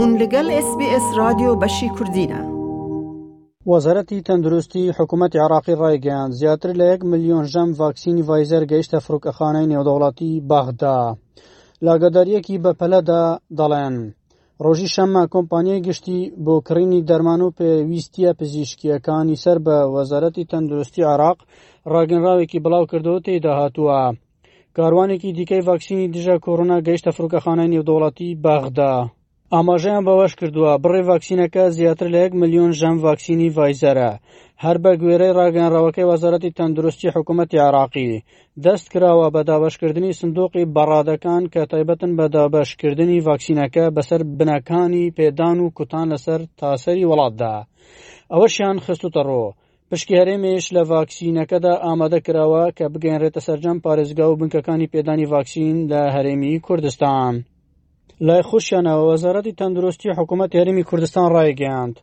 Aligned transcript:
هون 0.00 0.10
لەگەل 0.22 0.46
SسBS 0.66 1.04
رادیۆ 1.20 1.50
بەشی 1.62 1.88
کوردینە. 1.96 2.40
وەزارەتی 3.70 4.24
تەندروستی 4.28 4.82
حکوومەت 4.96 5.32
عراقی 5.44 5.74
ڕایگەیان 5.82 6.30
زیاتر 6.40 6.70
لە 6.80 6.84
1 6.94 7.00
میلیۆن 7.12 7.44
ژەم 7.52 7.68
ڤاکسینی 7.80 8.22
ڤایزەر 8.28 8.64
گەیشتە 8.72 8.98
فرۆکەخانەی 9.06 9.70
نێودەوڵاتی 9.72 10.30
باغدا. 10.50 10.98
لاگەدارەکی 11.86 12.56
بەپەلەدا 12.64 13.24
دەڵێن. 13.58 13.96
ڕۆژی 14.64 14.88
شەممە 14.94 15.22
کۆمپانیای 15.34 15.84
گشتی 15.88 16.18
بۆ 16.44 16.54
کڕینی 16.66 17.00
دەرمان 17.08 17.40
و 17.42 17.52
پێویستیە 17.58 18.30
پزیشکیەکانی 18.40 19.36
سەر 19.44 19.58
بە 19.66 19.76
وەزارەتی 19.94 20.48
تەندروستی 20.50 21.02
عراق 21.12 21.38
ڕاگەنراوێکی 21.92 22.62
بڵاو 22.64 22.88
کردەوە 22.90 23.20
تێدا 23.26 23.52
هاتووە. 23.60 24.00
کاروانێکی 24.76 25.30
دیکەی 25.38 25.62
ڤاکسینی 25.68 26.06
دژە 26.14 26.36
کۆڕنا 26.44 26.78
گەیشتە 26.86 27.10
فرۆکەخانەی 27.16 27.70
نێودوڵەتی 27.74 28.28
باغدا. 28.44 28.94
ئاماژەیان 29.52 30.02
بەوەش 30.08 30.32
کردووە 30.40 30.72
بڕێ 30.84 31.00
ڤاکسینەکە 31.08 31.64
زیاتر 31.78 32.06
لە 32.14 32.18
1 32.26 32.32
میلیۆن 32.40 32.70
ژەم 32.80 32.96
ڤاکسینی 33.04 33.52
ڤایزەرە 33.56 34.10
هەر 34.64 34.76
بە 34.84 34.92
گوێرەی 35.00 35.36
ڕاگەنراوەکەی 35.38 36.08
وەزارەتی 36.10 36.54
تەندروستی 36.58 37.12
حکوومەتتی 37.14 37.62
عراقی 37.66 38.10
دەست 38.64 38.86
کراوە 38.92 39.26
بە 39.34 39.40
دابەشکردنی 39.48 40.16
سندۆقی 40.20 40.70
بەڕادەکان 40.74 41.42
کە 41.52 41.62
تایبەتن 41.70 42.12
بە 42.18 42.26
دابەشکردنی 42.34 43.24
ڤاکسینەکە 43.26 43.84
بەسەر 43.96 44.20
بنەکانی 44.38 45.12
پێدان 45.18 45.56
و 45.60 45.72
کوتان 45.76 46.06
لەسەر 46.12 46.40
تاسەری 46.60 47.08
وڵاتدا 47.10 47.56
ئەوەشیان 48.32 48.76
خستوتەڕۆ 48.84 49.44
پشکێرێمێش 49.90 50.64
لە 50.76 50.82
ڤاکسینەکەدا 50.90 51.74
ئامادە 51.84 52.18
کراوە 52.26 52.64
کە 52.78 52.84
بگەێنرێتە 52.94 53.40
سەررجەم 53.46 53.78
پارێزگا 53.84 54.26
و 54.28 54.38
بنکەکانی 54.40 54.90
پێدانی 54.92 55.30
ڤاکسین 55.32 55.76
لە 55.92 56.00
هەرێمی 56.14 56.54
کوردستان. 56.66 57.34
لای 58.26 58.42
خۆشیانەوە 58.50 59.04
وەزارەتی 59.12 59.56
تەندروستی 59.60 60.14
حکوومەت 60.18 60.50
یاریمی 60.58 60.86
کوردستان 60.90 61.26
ڕایگەیاند 61.36 61.96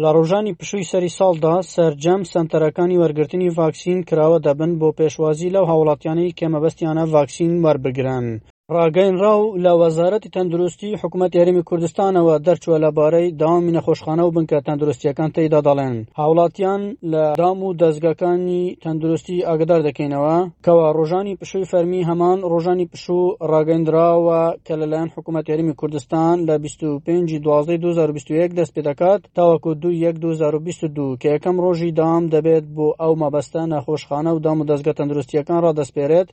لە 0.00 0.08
ڕۆژانی 0.16 0.56
پشووی 0.60 0.88
سەری 0.92 1.14
ساڵدا 1.18 1.54
سەررجەم 1.74 2.20
سنتەرەکانی 2.32 3.00
وەرگرتنی 3.02 3.54
ڤاکسین 3.58 3.98
کراوە 4.08 4.38
دەبن 4.46 4.72
بۆ 4.80 4.88
پێشوازی 4.98 5.52
لەو 5.54 5.64
هاوڵاتیانەی 5.70 6.34
کێمەبەستیانە 6.38 7.04
ڤاکسین 7.14 7.52
وەربگرن 7.64 8.26
ڕاگەیەنراو 8.78 9.42
لە 9.64 9.72
وەزارەتی 9.82 10.32
تەندروستی 10.36 10.96
حکوومەتی 11.00 11.40
هەرمی 11.40 11.66
کوردستانەوە 11.68 12.34
دەرچووە 12.46 12.78
لەبارەی 12.84 13.32
داوامی 13.40 13.74
نەخۆشخانە 13.76 14.22
و 14.24 14.34
بنکە 14.36 14.58
تەندروستیەکان 14.68 15.30
تێیدا 15.36 15.60
دەڵێن 15.68 15.96
هاوڵاتیان 16.18 16.82
لە 17.12 17.22
دام 17.40 17.58
و 17.66 17.74
دەستگەکانی 17.82 18.64
تەندروستی 18.84 19.44
ئاگدار 19.48 19.80
دەکەینەوە 19.88 20.36
کەوا 20.66 20.88
ڕۆژانی 20.98 21.36
پشووی 21.40 21.68
فەرمی 21.70 22.06
هەمان 22.08 22.38
ڕۆژانی 22.52 22.90
پشوو 22.92 23.34
ڕاگەندراوە 23.52 24.40
کە 24.66 24.74
لەلایەن 24.80 25.12
حکوومەتی 25.14 25.52
هەرمی 25.52 25.78
کوردستان 25.80 26.34
لە 26.48 26.54
25 26.64 27.32
دوازی 27.46 27.76
2021 27.84 28.50
دەست 28.58 28.72
پێ 28.76 28.82
دەکات 28.88 29.20
تاوەکو 29.36 29.70
2022 29.82 31.06
کە 31.20 31.28
یەکەم 31.34 31.56
ڕۆژی 31.64 31.94
دام 32.00 32.22
دەبێت 32.34 32.64
بۆ 32.76 32.88
ئەو 33.00 33.12
مەبەستە 33.22 33.62
نەخۆشخانە 33.72 34.30
و 34.34 34.42
دام 34.44 34.58
و 34.60 34.68
دەستگە 34.70 34.92
تەندروستیەکان 34.98 35.58
ڕدەستپێرێت 35.66 36.28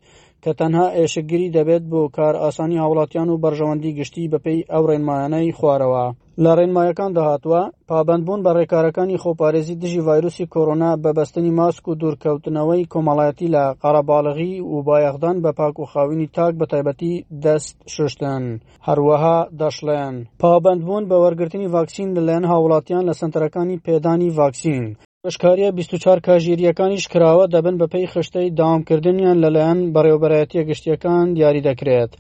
کە 0.46 0.52
تەنها 0.62 0.88
ئێشگری 0.98 1.54
دەبێت 1.58 1.84
بۆ 1.92 2.02
کار 2.18 2.34
ئاسانی 2.44 2.82
هاوڵاتیان 2.84 3.28
و 3.30 3.42
بەرژەوەندی 3.44 3.96
گشتی 4.00 4.30
بەپی 4.34 4.60
ئەو 4.72 4.84
ڕێنمایانەی 4.90 5.56
خوارەوە 5.58 6.06
لە 6.44 6.52
ڕێنمایەکان 6.58 7.12
داهاتوە 7.18 7.62
پابندبوون 7.90 8.40
بە 8.46 8.52
ڕێکارەکانی 8.58 9.22
خۆپارێزی 9.24 9.80
دژی 9.84 10.06
ڤایرروسی 10.08 10.50
کۆرۆنا 10.54 10.92
بەبەستنی 11.04 11.56
ماسک 11.60 11.84
و 11.88 11.98
دوورکەوتنەوەی 12.02 12.88
کۆمەڵایەتی 12.94 13.52
لە 13.56 13.64
قەرەباڵغی 13.82 14.54
و 14.72 14.76
بایەخدان 14.88 15.38
بە 15.44 15.52
پاک 15.60 15.76
و 15.80 15.90
خاوینی 15.92 16.28
تاک 16.36 16.54
بە 16.60 16.66
تایبەتی 16.72 17.14
دەست 17.44 17.76
ششتن 17.94 18.44
هەروەها 18.88 19.38
دەشڵێن 19.60 20.16
پابندبوون 20.42 21.04
بە 21.10 21.16
وەرگرتنی 21.24 21.72
ڤاکسین 21.74 22.10
لەلایەن 22.16 22.46
هاوڵاتیان 22.52 23.04
لە 23.10 23.14
سنتەرەکانی 23.22 23.82
پێدانی 23.86 24.34
ڤاکسین 24.38 24.86
ئەشکاریە 25.30 25.70
بیست 25.80 25.92
و 25.94 25.98
چوار 26.04 26.20
کاژێریەکانیش 26.28 27.06
کراوە 27.12 27.46
دەبن 27.54 27.76
بەپێی 27.82 28.10
خشتەی 28.14 28.54
داوامکردنیان 28.60 29.38
لەلایەن 29.44 29.80
بەڕێوبەرایەتیە 29.96 30.62
گشتیەکان 30.70 31.26
دیاری 31.36 31.66
دەکرێت 31.70 32.12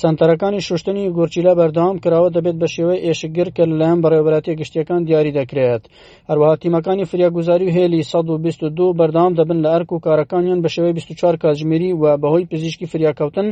سنتەرەکانی 0.00 0.64
شوشتنی 0.68 1.06
گورچیلە 1.16 1.52
بەردەوام 1.60 1.96
کراوە 2.04 2.28
دەبێت 2.36 2.56
بە 2.62 2.68
شێوەی 2.74 3.02
ئێشگر 3.06 3.48
کە 3.56 3.62
لەلایەن 3.70 3.98
بەڕێوبەرەتی 4.04 4.56
گشتیەکان 4.60 5.00
دیاری 5.08 5.36
دەکرێت 5.38 5.82
هەروەها 6.28 6.54
تیمەکانی 6.62 7.08
فریاگوزاری 7.10 7.66
و 7.68 7.74
هێلی 7.76 8.02
122 8.12 8.96
بەردام 8.98 9.32
دەبن 9.38 9.58
لە 9.64 9.68
ئەرک 9.74 9.90
و 9.92 10.02
کارەکانیان 10.06 10.58
بە 10.64 10.68
شێوەی 10.74 10.92
24 10.98 11.36
کاتژمێری 11.42 11.90
و 12.02 12.04
بەهۆی 12.22 12.48
پزیشکی 12.50 12.90
فریاکەوتن 12.92 13.48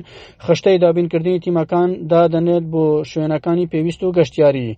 خشتەی 0.47 0.79
دابینکردنی 0.83 1.41
تیمەکان 1.45 1.91
دادەنێت 2.11 2.65
بۆ 2.73 2.85
شوێنەکانی 3.11 3.67
پێویست 3.73 4.03
و 4.03 4.13
گەشتیاری 4.19 4.71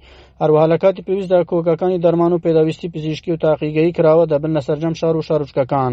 هەروەها 0.42 0.66
لە 0.72 0.76
کاتی 0.84 1.06
پێویستدا 1.08 1.38
کۆکەکانی 1.50 2.02
دەرمان 2.04 2.32
و 2.32 2.42
پێداویستی 2.44 2.92
پزیشکی 2.94 3.32
و 3.32 3.40
تاقیگەی 3.44 3.94
کراوە 3.96 4.26
دەبن 4.32 4.52
لە 4.56 4.60
سەررجەم 4.66 4.94
شار 5.00 5.14
و 5.16 5.26
شارچکەکان 5.28 5.92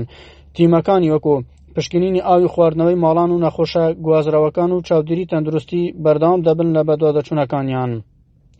تیمەکانی 0.56 1.12
وەکو 1.16 1.36
پشکنینی 1.76 2.26
ئاوی 2.28 2.52
خواردنەوەی 2.54 3.02
ماڵان 3.04 3.30
و 3.32 3.42
نەخۆشە 3.46 3.86
گوازرەوەکان 4.06 4.72
و 4.74 4.84
چاودێری 4.88 5.30
تەندروستی 5.32 5.84
بەردام 6.04 6.40
دەبن 6.48 6.68
لە 6.78 6.82
بەدوادەچوونەکانیان. 6.90 7.92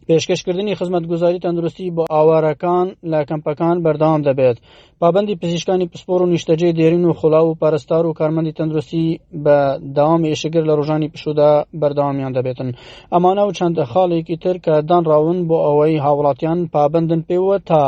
پێشکەشکردنی 0.10 0.76
خزمەتگوزاری 0.80 1.44
تەندروستی 1.46 1.94
بۆ 1.96 2.04
ئاوارەکان 2.14 2.88
لە 3.12 3.20
کەمپەکان 3.30 3.76
بەردەوام 3.86 4.22
دەبێت 4.28 4.58
پابندی 5.02 5.36
پزیشکانی 5.42 5.90
پسپۆر 5.92 6.20
و 6.22 6.32
نیشتەجێ 6.34 6.70
دێرین 6.78 7.04
و 7.06 7.14
خڵاو 7.20 7.48
و 7.50 7.56
پارستار 7.62 8.06
و 8.06 8.16
کارمەندی 8.20 8.56
تەندروستی 8.58 9.06
بە 9.44 9.58
داوامی 9.96 10.28
ئێشگر 10.32 10.64
لە 10.70 10.74
ڕۆژانی 10.80 11.12
پشودا 11.14 11.52
بەردەوامیان 11.82 12.34
دەبێتن 12.38 12.70
ئەمانە 13.14 13.44
و 13.48 13.54
چەندە 13.58 13.84
خاڵێکی 13.92 14.38
تر 14.44 14.58
کە 14.66 14.74
دانراون 14.90 15.40
بۆ 15.50 15.58
ئەوەی 15.66 16.02
هاوڵاتیان 16.06 16.60
پابندن 16.74 17.22
پێوە 17.30 17.58
تا 17.70 17.84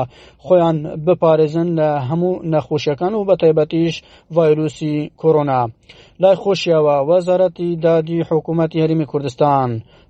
خۆیان 0.46 0.78
بپارێزن 1.06 1.68
لە 1.80 1.90
هەموو 2.10 2.42
نەخۆشیەکان 2.54 3.14
و 3.16 3.26
بە 3.28 3.36
تایبەتیش 3.42 3.96
ڤایرروسی 4.36 4.96
کۆرۆنا. 5.22 5.62
لای 6.24 6.36
خۆشیەوە 6.44 6.96
وەزارەتی 7.10 7.70
دادی 7.86 8.20
حکوومەتتی 8.30 8.82
هەرمی 8.84 9.10
کوردستان 9.12 9.70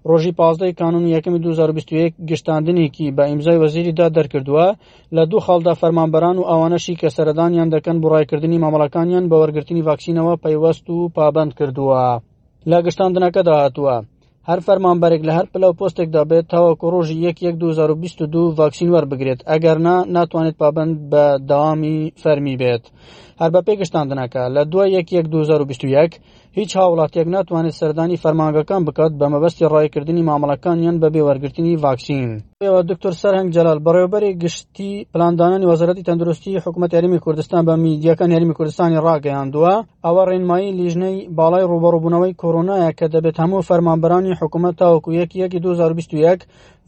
ڕۆژی 0.10 0.32
پازدەی 0.40 0.78
کانون 0.82 1.06
یەکەمی 1.16 1.40
2021 1.44 2.14
گشتاندنێکی 2.30 3.14
بە 3.16 3.24
ئیمزای 3.30 3.62
وەزیریدا 3.64 4.08
دەرکردووە 4.18 4.68
لە 5.16 5.24
دوو 5.30 5.46
خەڵدا 5.46 5.74
فەرمانبەران 5.82 6.38
و 6.40 6.48
ئەوانەشی 6.52 6.98
کە 7.02 7.08
سەردانیان 7.16 7.70
دەکەن 7.76 7.98
بڕایکردنی 8.04 8.62
مامەڵەکانیان 8.64 9.26
بە 9.30 9.36
وەرگرتنی 9.42 9.86
ڤاکسینەوە 9.88 10.34
پەیوەست 10.44 10.86
و 10.90 10.98
پابند 11.16 11.52
کردووە 11.60 12.04
لە 12.72 12.78
گشتاندنەکە 12.86 13.42
داهاتووە. 13.48 13.96
هەر 14.52 14.60
فەرمانبەرێک 14.68 15.24
لە 15.28 15.34
هەر 15.38 15.46
پلە 15.54 15.68
و 15.70 15.78
پۆستێکدا 15.80 16.22
بێت 16.30 16.46
تاوەکو 16.54 16.88
ڕۆژی 16.94 17.18
1 17.30 17.38
2022 17.56 18.56
ڤاکسین 18.58 18.90
وەربگرێت 18.92 19.40
ئەگەرنا 19.50 19.96
ناتوانێت 20.16 20.56
پابند 20.62 20.96
بە 21.12 21.26
داوامی 21.50 21.98
فەرمی 22.22 22.56
بێت 22.62 22.84
هەر 23.42 23.50
بە 23.56 23.60
پێگەشتاندنەکە 23.68 24.44
لە 24.56 24.62
دوای 24.72 24.90
1 25.00 25.10
2021 25.32 26.12
هیچ 26.58 26.72
هاوڵاتێک 26.80 27.28
ناتوانێت 27.36 27.76
سەردانی 27.80 28.20
فەرمانگەکان 28.24 28.82
بکات 28.88 29.12
بە 29.20 29.26
مەبەستی 29.34 29.70
ڕایکردنی 29.74 30.26
مامەڵەکان 30.30 30.78
یان 30.86 30.96
بە 31.02 31.08
بێوەرگرتنی 31.14 31.80
ڤاکسین. 31.84 32.30
ەوە 32.68 32.82
دکتۆر 32.90 33.14
سەرهنگ 33.22 33.50
جلال 33.56 33.80
بەڕێوبەری 33.86 34.38
گشتی 34.44 34.92
پلاندانانی 35.14 35.70
وەزارەتی 35.72 36.04
تەندروستی 36.10 36.60
حکوومەت 36.64 36.92
یاریمی 36.96 37.20
کوردستان 37.26 37.62
بە 37.68 37.74
میدیەکان 37.84 38.30
یاریمی 38.36 38.56
کوردستانی 38.58 39.02
ڕاگەیاندووە 39.06 39.74
ئەوە 40.06 40.24
ڕێنمایی 40.30 40.76
لیژنەی 40.80 41.18
باڵای 41.38 41.68
ڕوبەڕووبوونەوەی 41.72 42.38
کۆرۆنایە 42.42 42.90
کە 42.98 43.06
دەبێت 43.14 43.36
هەموو 43.42 43.66
فەرمانبرانی 43.68 44.38
حکوومەت 44.40 44.76
تاوەکو 44.82 45.10
یەکی 45.20 45.38
یەکی 45.44 45.60
2021 45.66 46.40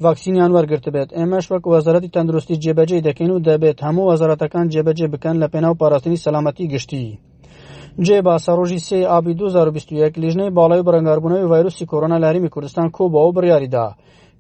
ڤاکسینیان 0.03 0.51
وەرگرت 0.55 0.85
بێت 0.95 1.09
ئێمەش 1.17 1.45
وەک 1.51 1.63
وەزارەتی 1.73 2.13
تەندروستی 2.15 2.59
جێبەجێ 2.63 2.97
دەکەین 3.07 3.31
و 3.33 3.43
دەبێت 3.47 3.77
هەموو 3.85 4.07
وەزارەتەکان 4.11 4.65
جێبەجێ 4.73 5.07
بکەن 5.13 5.35
لە 5.41 5.47
پێناو 5.53 5.77
پاراستنی 5.81 6.21
سەلامەتی 6.25 6.71
گشتی. 6.73 7.07
جێ 8.05 8.17
باسە 8.27 8.51
ڕۆژی 8.59 8.79
سێ 8.87 8.99
ئابی 9.11 9.33
2021 9.39 10.13
لیژنەی 10.23 10.53
باڵای 10.57 10.85
بەرەنگاربوونەوەی 10.87 11.49
ڤایرروسی 11.51 11.87
کۆرۆنا 11.91 12.17
لاریمی 12.23 12.49
کوردستان 12.53 12.87
کۆبەوە 12.95 13.31
بڕیاریدا. 13.35 13.85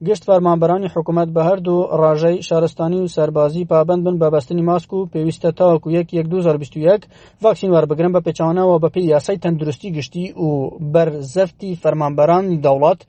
گشت 0.07 0.23
فەرمانبەرانی 0.27 0.91
حکوومەت 0.95 1.29
بە 1.35 1.41
هەردوو 1.49 1.87
ڕژەی 2.01 2.37
شارستانی 2.47 2.99
و 3.01 3.11
سەربازی 3.15 3.67
پابند 3.71 4.01
بن 4.05 4.15
بەبستنی 4.21 4.63
ماسک 4.69 4.89
و 4.93 5.07
پێویستە 5.13 5.49
تاواکو 5.57 5.87
2021 5.91 7.01
ڤاکسین 7.43 7.69
وەربگرن 7.73 8.11
بە 8.15 8.21
پێچوانەوە 8.25 8.77
بەپی 8.83 9.03
یاسای 9.13 9.41
تەندروستی 9.43 9.89
گشتی 9.97 10.25
و 10.45 10.49
بەرزەفتی 10.93 11.77
فەرمانبەرانی 11.83 12.57
دەوڵات 12.65 12.99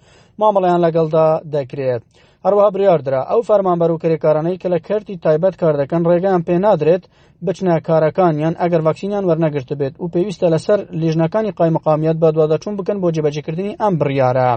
مامەڵیان 0.40 0.80
لەگەڵدا 0.84 1.26
دەکرێت. 1.54 2.02
هەروەها 2.46 2.70
بریاردرا 2.74 3.20
ئەو 3.30 3.40
فەرمانبەر 3.48 3.90
و 3.92 4.00
کرێکارانەی 4.02 4.60
کە 4.62 4.68
لە 4.74 4.78
کەرتی 4.88 5.20
تایبەت 5.24 5.54
کار 5.60 5.74
دەکەن 5.80 6.02
ڕێگەیان 6.10 6.42
پێ 6.46 6.56
نادرێت 6.66 7.04
بچنە 7.46 7.74
کارەکانیان 7.88 8.54
ئەگەر 8.62 8.80
ڤاکسینیان 8.86 9.24
وەرنەگرت 9.28 9.70
بێت 9.80 9.94
و 10.02 10.06
پێویستە 10.14 10.46
لەسەر 10.54 10.78
لیژنەکانی 11.02 11.54
قایمقامیت 11.58 12.16
بە 12.22 12.28
دووادەچوون 12.34 12.74
بکەن 12.78 12.98
بۆ 13.02 13.08
جێبەجێکردنی 13.14 13.76
ئەم 13.80 13.94
بڕیاە. 14.00 14.50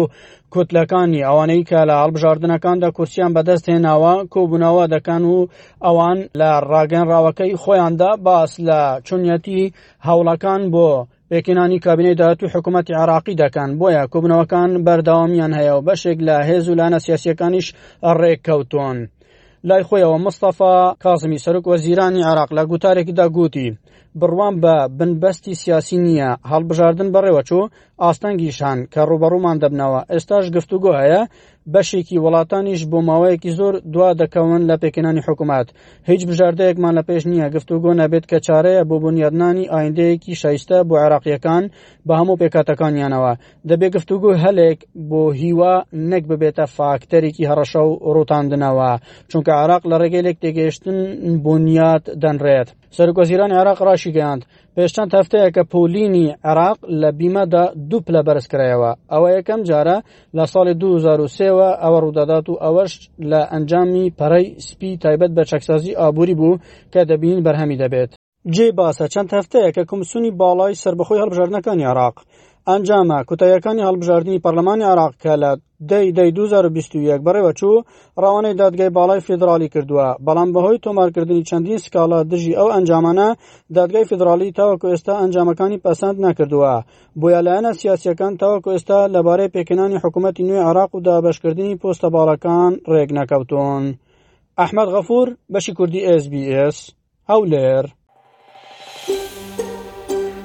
کوتلەکانی 0.55 1.25
ئەوانەی 1.27 1.67
کە 1.71 1.81
لە 1.89 1.95
هەڵبژاردنەکاندا 2.03 2.89
کورسیان 2.97 3.33
بەدەست 3.37 3.67
هێناوە 3.73 4.15
کۆبوونەوە 4.33 4.85
دەکەن 4.95 5.23
و 5.33 5.37
ئەوان 5.87 6.19
لە 6.41 6.51
ڕاگەنراوەکەی 6.71 7.59
خۆیاندا 7.63 8.11
باس 8.27 8.53
لە 8.69 8.81
چونەتی 9.07 9.73
هەوڵەکان 10.07 10.63
بۆ 10.75 10.91
پێکێنانی 11.35 11.79
کابینەی 11.87 12.19
داهات 12.21 12.41
و 12.43 12.47
حکوومەتتی 12.55 12.99
عراقی 13.03 13.39
دەکەن 13.43 13.71
بۆیە 13.81 14.03
کوبنەوەکان 14.13 14.71
بەرداوامیان 14.87 15.53
هەیە 15.59 15.75
و 15.79 15.83
بەشێک 15.89 16.19
لە 16.29 16.37
هێز 16.49 16.65
و 16.69 16.77
لانە 16.79 16.99
سیاسەکانیش 17.07 17.67
ڕێککەوتۆن. 18.21 18.97
لای 19.69 19.83
خۆیەوە 19.89 20.19
مستەفا 20.27 20.75
کازمی 21.05 21.43
سەرک 21.45 21.65
وەزیرانی 21.73 22.23
عراق 22.31 22.51
لە 22.57 22.63
گوتارێکیدا 22.71 23.27
گوتی 23.37 23.69
بڕوان 24.21 24.55
بە 24.65 24.75
بنبەستی 24.99 25.55
سیاسی 25.63 25.97
نییە 26.05 26.31
هەڵبژاردن 26.51 27.09
بەڕێوە 27.15 27.43
چوو 27.49 27.71
ئاستەنگیشان 28.03 28.79
کە 28.93 29.01
ڕوبەڕوومان 29.09 29.57
دەبنەوە 29.63 30.01
ئێستاش 30.13 30.45
گفتوگۆ 30.57 30.93
هەیە 31.01 31.23
بەشێکی 31.73 32.21
وڵاتانیش 32.25 32.81
بۆ 32.91 32.99
ماوەیەکی 33.09 33.55
زۆر 33.59 33.75
دوا 33.95 34.11
دەکەون 34.23 34.61
لە 34.71 34.77
پێکەانی 34.83 35.25
حکوومەت 35.27 35.69
هیچ 36.09 36.23
بژاردەیەکمان 36.29 36.93
لە 36.99 37.03
پێش 37.09 37.23
نییە 37.33 37.49
گفتوگۆ 37.55 37.91
نەبێت 38.03 38.25
کە 38.31 38.39
چارەیە 38.47 38.83
بۆ 38.89 38.97
بنیادنانی 39.05 39.71
ئایندەیەکی 39.75 40.39
شایستە 40.43 40.79
بۆ 40.89 40.95
عراقیەکان 41.05 41.65
بە 42.07 42.13
هەموو 42.21 42.39
پێکاتەکانیانەوە 42.41 43.33
دەبێ 43.69 43.89
گفتوگو 43.97 44.31
هەلێک 44.45 44.79
بۆ 45.11 45.23
هیوا 45.41 45.75
نەک 46.11 46.25
ببێتە 46.31 46.65
فاکتەرێکی 46.77 47.49
هەڕەشە 47.51 47.83
و 47.87 47.93
ڕوتاندنەوە 48.15 48.91
چونکە 49.31 49.53
عراق 49.63 49.83
لە 49.91 49.97
ڕێگەی 50.03 50.25
لێک 50.27 50.37
تێگەیشتن 50.45 50.99
بنیاد 51.45 52.05
دەنرێت 52.23 52.69
سەرگۆزیران 52.97 53.53
عراق 53.61 53.79
ڕاشی 53.87 54.15
گەیاند 54.17 54.43
پێشچەند 54.77 55.11
هەفتەیەکە 55.19 55.63
پۆلینی 55.73 56.27
عێراق 56.49 56.79
لە 57.01 57.11
بیمەدا 57.19 57.65
دووپ 57.91 58.07
لە 58.15 58.21
بەرزکرایەوە 58.27 58.91
ئەوە 59.13 59.29
یەکەم 59.37 59.61
جارە 59.69 59.97
لە 60.37 60.45
ساڵی 60.53 60.75
2023ەوە 60.83 61.69
ئەوە 61.83 61.99
ڕوودادات 62.05 62.47
و 62.49 62.61
ئەوەش 62.65 62.93
لە 63.31 63.41
ئەنجامی 63.53 64.13
پەڕەی 64.19 64.47
سپی 64.67 64.91
تایبەت 65.03 65.31
بە 65.37 65.43
چەکسازی 65.51 65.97
ئابووری 66.01 66.35
بوو 66.41 66.61
کە 66.93 67.01
دەبین 67.11 67.39
بەرهەمی 67.47 67.81
دەبێت. 67.83 68.11
جێ 68.55 68.67
باسە 68.79 69.07
چەند 69.15 69.29
هەفتەیە 69.37 69.71
کە 69.77 69.83
کمسونی 69.91 70.31
باڵای 70.41 70.79
سربەخۆی 70.83 71.21
هەڵبژارنەکانی 71.23 71.89
عراق 71.91 72.17
ئەنجامە 72.73 73.17
کۆتاییەکانی 73.31 73.85
هەڵبژاردننی 73.89 74.43
پەرلەمانی 74.45 74.89
عراق 74.93 75.13
کە 75.23 75.33
لە 75.43 75.53
دەی 75.91 76.07
دەی 76.19 76.31
2021 76.39 77.21
بەڕێوە 77.27 77.53
چوو 77.61 77.85
ڕاوانەی 78.23 78.59
دادگای 78.63 78.95
باڵای 78.97 79.25
فیدراالی 79.27 79.73
کردووە 79.75 80.09
بەڵام 80.27 80.49
بەهۆی 80.55 80.83
تۆمارکردنی 80.87 81.47
چەندین 81.51 81.79
سکاڵە 81.85 82.19
دژی 82.33 82.57
ئەو 82.59 82.69
ئەنجامانە 82.75 83.29
دادگای 83.77 84.09
فیدراالی 84.11 84.55
تاوەکو 84.59 84.87
ئێستا 84.93 85.13
ئەنجامەکانی 85.23 85.83
پەسەند 85.85 86.17
نەکردووە 86.27 86.75
بۆ 87.21 87.27
یالایەنە 87.37 87.71
سیاسەکان 87.81 88.33
تاوەکو 88.41 88.73
ئێستا 88.75 88.99
لەبارەی 89.15 89.53
پێکردانی 89.55 90.01
حکوومەتتی 90.03 90.47
نوێ 90.49 90.61
عراق 90.69 90.91
و 90.95 91.03
دابشکردنی 91.07 91.79
پۆستە 91.83 92.09
باڵەکان 92.15 92.73
ڕێک 92.93 93.11
نەکەوتون 93.19 93.85
ئەحمد 94.61 94.89
غەفور 94.95 95.29
بەشی 95.53 95.73
کوردی 95.79 96.03
SسBS 96.21 96.77
هەولێر 97.31 97.87